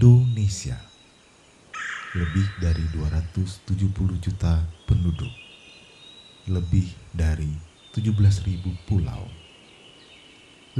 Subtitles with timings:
[0.00, 0.80] Indonesia.
[2.16, 5.28] Lebih dari 270 juta penduduk.
[6.48, 7.52] Lebih dari
[7.92, 9.28] 17.000 pulau.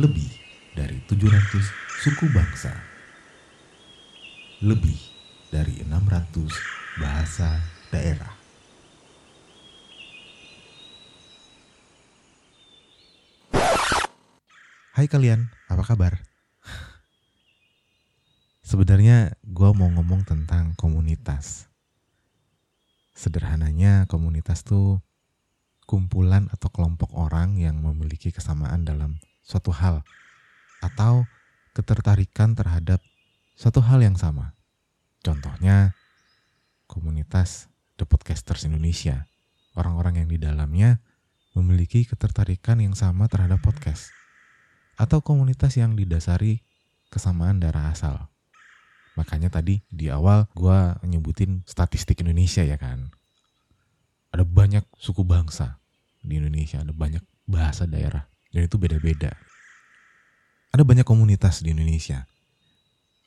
[0.01, 0.33] Lebih
[0.73, 1.37] dari 700
[2.01, 2.73] suku bangsa.
[4.65, 4.97] Lebih
[5.53, 7.61] dari 600 bahasa
[7.93, 8.33] daerah.
[14.97, 16.30] Hai kalian, apa kabar?
[18.71, 21.67] Sebenarnya gue mau ngomong tentang komunitas.
[23.11, 25.03] Sederhananya komunitas tuh
[25.91, 30.07] kumpulan atau kelompok orang yang memiliki kesamaan dalam suatu hal
[30.87, 31.27] atau
[31.75, 33.03] ketertarikan terhadap
[33.59, 34.55] suatu hal yang sama.
[35.19, 35.99] Contohnya
[36.87, 37.67] komunitas
[37.99, 39.27] The Podcasters Indonesia.
[39.75, 41.03] Orang-orang yang di dalamnya
[41.59, 44.15] memiliki ketertarikan yang sama terhadap podcast
[44.95, 46.63] atau komunitas yang didasari
[47.11, 48.31] kesamaan darah asal.
[49.21, 53.13] Makanya tadi di awal gue nyebutin statistik Indonesia ya kan.
[54.33, 55.77] Ada banyak suku bangsa
[56.25, 58.25] di Indonesia, ada banyak bahasa daerah.
[58.49, 59.37] Dan itu beda-beda.
[60.73, 62.25] Ada banyak komunitas di Indonesia.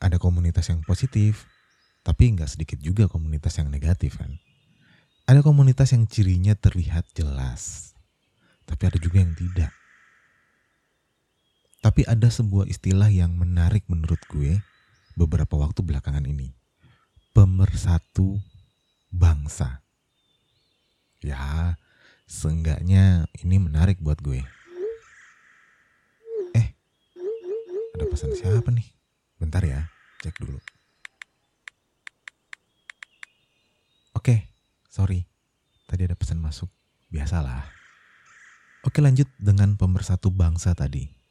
[0.01, 1.45] Ada komunitas yang positif,
[2.01, 4.33] tapi nggak sedikit juga komunitas yang negatif kan.
[5.29, 7.93] Ada komunitas yang cirinya terlihat jelas,
[8.65, 9.71] tapi ada juga yang tidak.
[11.79, 14.59] Tapi ada sebuah istilah yang menarik menurut gue
[15.13, 16.53] beberapa waktu belakangan ini.
[17.33, 18.37] Pemersatu
[19.09, 19.81] bangsa.
[21.23, 21.77] Ya,
[22.29, 24.43] seenggaknya ini menarik buat gue.
[26.53, 26.67] Eh,
[27.97, 28.85] ada pesan siapa nih?
[29.39, 29.89] Bentar ya,
[30.21, 30.59] cek dulu.
[34.13, 34.45] Oke,
[34.91, 35.25] sorry.
[35.89, 36.69] Tadi ada pesan masuk.
[37.09, 37.65] Biasalah.
[38.83, 41.22] Oke lanjut dengan pemersatu bangsa tadi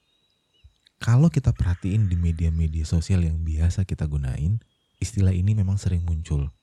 [1.03, 4.63] kalau kita perhatiin di media-media sosial yang biasa kita gunain,
[5.03, 6.55] istilah ini memang sering muncul.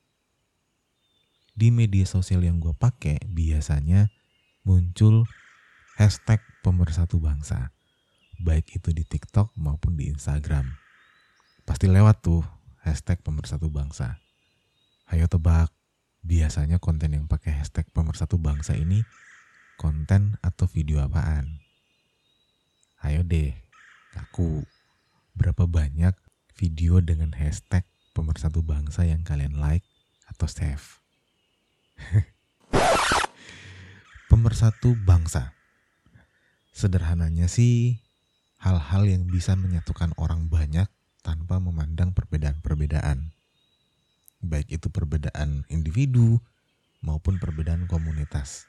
[1.51, 4.07] Di media sosial yang gue pakai biasanya
[4.63, 5.27] muncul
[5.99, 7.75] hashtag pemersatu bangsa.
[8.39, 10.71] Baik itu di TikTok maupun di Instagram.
[11.67, 12.39] Pasti lewat tuh
[12.87, 14.23] hashtag pemersatu bangsa.
[15.11, 15.67] Ayo tebak,
[16.23, 19.03] biasanya konten yang pakai hashtag pemersatu bangsa ini
[19.75, 21.59] konten atau video apaan?
[23.03, 23.68] Ayo deh,
[24.27, 24.67] Aku
[25.31, 26.11] berapa banyak
[26.59, 29.87] video dengan hashtag pemersatu bangsa yang kalian like
[30.27, 30.99] atau save.
[34.31, 35.55] pemersatu bangsa.
[36.75, 38.03] Sederhananya sih
[38.59, 40.87] hal-hal yang bisa menyatukan orang banyak
[41.23, 43.31] tanpa memandang perbedaan-perbedaan.
[44.39, 46.39] Baik itu perbedaan individu
[47.03, 48.67] maupun perbedaan komunitas.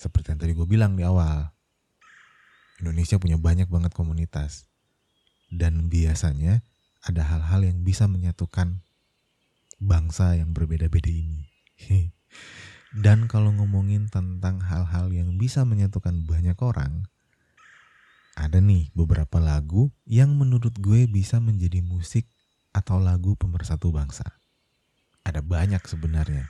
[0.00, 1.52] Seperti yang tadi gue bilang di awal,
[2.78, 4.70] Indonesia punya banyak banget komunitas.
[5.50, 6.62] Dan biasanya
[7.02, 8.82] ada hal-hal yang bisa menyatukan
[9.82, 11.46] bangsa yang berbeda-beda ini.
[13.04, 17.04] Dan kalau ngomongin tentang hal-hal yang bisa menyatukan banyak orang,
[18.38, 22.30] ada nih beberapa lagu yang menurut gue bisa menjadi musik
[22.70, 24.24] atau lagu pemersatu bangsa.
[25.26, 26.48] Ada banyak sebenarnya.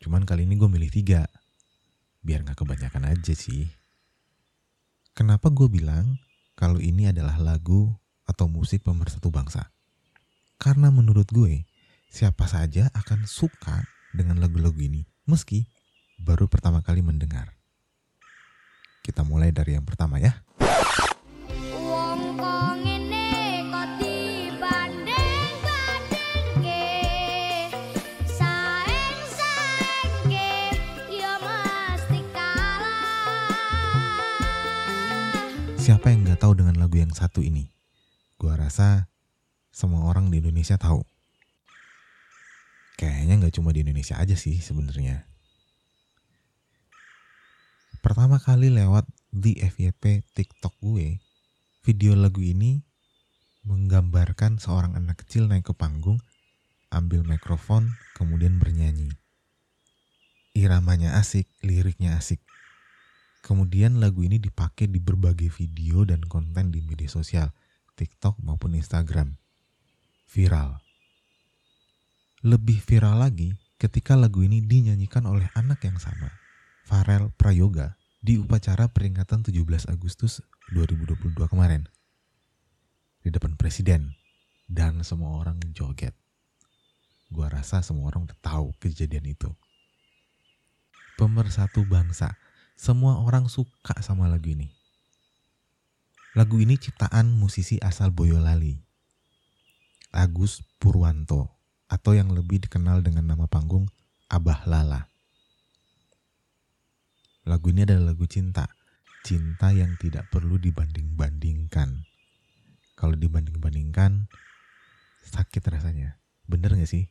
[0.00, 1.26] Cuman kali ini gue milih tiga.
[2.22, 3.81] Biar gak kebanyakan aja sih.
[5.12, 6.16] Kenapa gue bilang
[6.56, 7.92] kalau ini adalah lagu
[8.24, 9.68] atau musik pemersatu bangsa?
[10.56, 11.68] Karena menurut gue,
[12.08, 13.84] siapa saja akan suka
[14.16, 15.68] dengan lagu-lagu ini meski
[16.16, 17.52] baru pertama kali mendengar.
[19.04, 20.32] Kita mulai dari yang pertama ya.
[35.82, 37.66] Siapa yang gak tahu dengan lagu yang satu ini?
[38.38, 39.10] Gua rasa
[39.74, 41.02] semua orang di Indonesia tahu.
[42.94, 45.26] Kayaknya gak cuma di Indonesia aja sih sebenarnya.
[47.98, 51.18] Pertama kali lewat di FYP TikTok gue,
[51.82, 52.78] video lagu ini
[53.66, 56.22] menggambarkan seorang anak kecil naik ke panggung,
[56.94, 59.10] ambil mikrofon, kemudian bernyanyi.
[60.54, 62.38] Iramanya asik, liriknya asik.
[63.42, 67.50] Kemudian lagu ini dipakai di berbagai video dan konten di media sosial,
[67.98, 69.34] TikTok maupun Instagram.
[70.30, 70.78] Viral.
[72.46, 73.50] Lebih viral lagi
[73.82, 76.30] ketika lagu ini dinyanyikan oleh anak yang sama,
[76.86, 80.38] Farel Prayoga, di upacara peringatan 17 Agustus
[80.70, 81.90] 2022 kemarin.
[83.26, 84.14] Di depan presiden
[84.70, 86.14] dan semua orang joget.
[87.26, 89.50] Gua rasa semua orang udah tahu kejadian itu.
[91.18, 92.38] Pemersatu bangsa
[92.82, 94.74] semua orang suka sama lagu ini.
[96.34, 98.74] Lagu ini ciptaan musisi asal Boyolali,
[100.10, 101.54] Agus Purwanto
[101.86, 103.86] atau yang lebih dikenal dengan nama panggung
[104.26, 105.06] Abah Lala.
[107.46, 108.66] Lagu ini adalah lagu cinta,
[109.22, 112.02] cinta yang tidak perlu dibanding-bandingkan.
[112.98, 114.26] Kalau dibanding-bandingkan,
[115.22, 116.18] sakit rasanya.
[116.50, 117.06] Bener gak sih?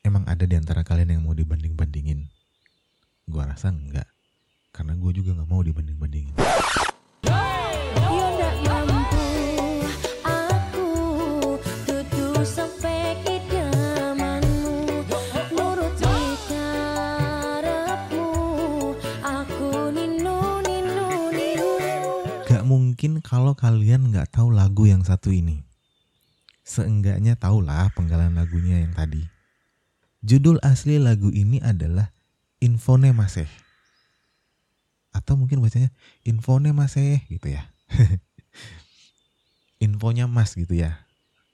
[0.00, 2.32] Emang ada di antara kalian yang mau dibanding-bandingin?
[3.28, 4.13] Gua rasa enggak.
[4.74, 6.34] Karena gue juga gak mau dibanding-bandingin.
[22.44, 25.62] Gak mungkin kalau kalian gak tahu lagu yang satu ini.
[26.66, 29.22] Seenggaknya tahulah penggalan lagunya yang tadi.
[30.26, 32.10] Judul asli lagu ini adalah
[32.58, 33.63] Infone Maseh.
[35.14, 35.94] Atau mungkin bacanya
[36.26, 37.70] Infone Maseh gitu ya.
[39.84, 41.06] Infonya Mas gitu ya.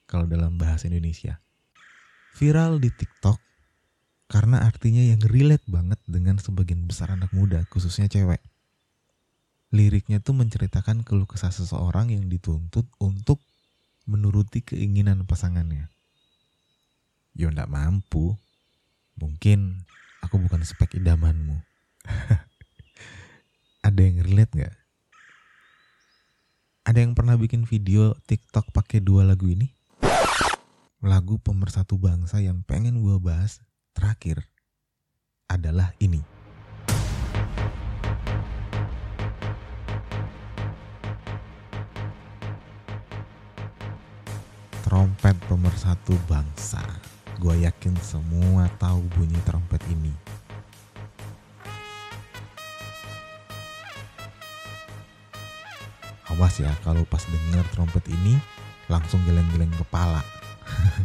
[0.08, 1.38] Kalau dalam bahasa Indonesia.
[2.34, 3.38] Viral di TikTok
[4.30, 8.38] karena artinya yang relate banget dengan sebagian besar anak muda, khususnya cewek.
[9.74, 13.42] Liriknya tuh menceritakan keluh kesah seseorang yang dituntut untuk
[14.06, 15.90] menuruti keinginan pasangannya.
[17.34, 18.38] Yo ndak mampu.
[19.18, 19.82] Mungkin
[20.22, 21.58] aku bukan spek idamanmu.
[23.80, 24.76] Ada yang relate nggak?
[26.84, 29.72] Ada yang pernah bikin video TikTok pakai dua lagu ini?
[31.00, 33.64] Lagu pemersatu bangsa yang pengen gue bahas
[33.96, 34.44] terakhir
[35.48, 36.20] adalah ini.
[44.84, 46.84] Trompet pemersatu bangsa.
[47.40, 50.29] Gue yakin semua tahu bunyi trompet ini.
[56.40, 58.40] Awas ya kalau pas denger trompet ini
[58.88, 60.24] langsung geleng-geleng kepala.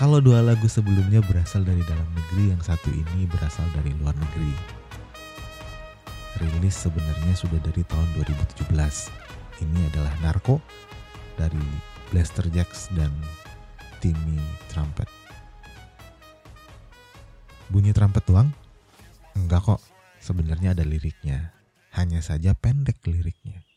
[0.00, 4.52] kalau dua lagu sebelumnya berasal dari dalam negeri, yang satu ini berasal dari luar negeri.
[6.36, 8.68] Rilis sebenarnya sudah dari tahun 2017.
[9.64, 10.60] Ini adalah Narko
[11.40, 11.64] dari
[12.12, 13.08] Blaster Jacks dan
[14.04, 14.36] Timmy
[14.68, 15.08] Trumpet.
[17.72, 18.52] Bunyi trumpet doang?
[19.32, 19.80] Enggak kok,
[20.20, 21.56] sebenarnya ada liriknya.
[21.96, 23.69] Hanya saja pendek liriknya.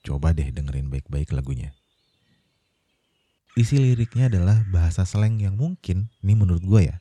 [0.00, 1.76] Coba deh dengerin baik-baik lagunya.
[3.58, 6.96] Isi liriknya adalah bahasa slang yang mungkin, ini menurut gue ya,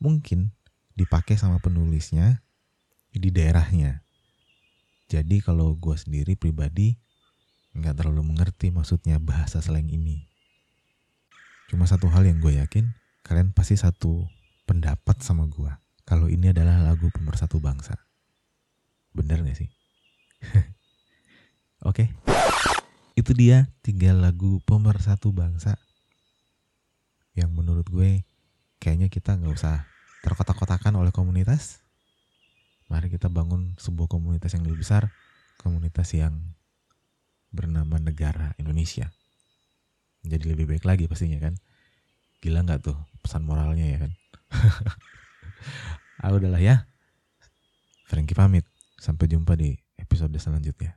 [0.00, 0.56] mungkin
[0.96, 2.42] dipakai sama penulisnya
[3.12, 4.02] di daerahnya.
[5.06, 6.96] Jadi kalau gue sendiri pribadi
[7.76, 10.26] nggak terlalu mengerti maksudnya bahasa slang ini.
[11.68, 12.90] Cuma satu hal yang gue yakin,
[13.22, 14.26] kalian pasti satu
[14.64, 15.70] pendapat sama gue
[16.06, 17.98] kalau ini adalah lagu pemersatu bangsa.
[19.12, 19.70] Bener gak sih?
[21.84, 22.08] Oke, okay.
[23.20, 25.76] itu dia tiga lagu pemersatu bangsa
[27.36, 28.24] yang menurut gue
[28.80, 29.84] kayaknya kita nggak usah
[30.24, 31.84] terkotak-kotakan oleh komunitas.
[32.88, 35.12] Mari kita bangun sebuah komunitas yang lebih besar,
[35.60, 36.56] komunitas yang
[37.52, 39.12] bernama negara Indonesia.
[40.24, 41.60] Jadi lebih baik lagi pastinya kan.
[42.40, 44.12] Gila nggak tuh pesan moralnya ya kan?
[46.24, 46.88] ah udahlah ya.
[48.08, 48.64] Frankie pamit.
[48.96, 50.96] Sampai jumpa di episode selanjutnya.